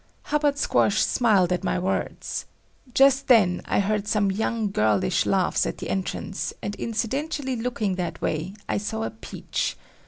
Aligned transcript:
Hubbard 0.23 0.57
Squash 0.57 0.99
smiled 1.03 1.53
at 1.53 1.63
my 1.63 1.77
words. 1.77 2.47
Just 2.91 3.27
then 3.27 3.61
I 3.65 3.79
heard 3.79 4.07
some 4.07 4.31
young 4.31 4.71
girlish 4.71 5.27
laughs 5.27 5.67
at 5.67 5.77
the 5.77 5.91
entrance, 5.91 6.51
and 6.63 6.73
incidentally 6.77 7.55
looking 7.55 7.97
that 7.97 8.19
way, 8.19 8.55
I 8.67 8.79
saw 8.79 9.03
a 9.03 9.11
"peach." 9.11 9.77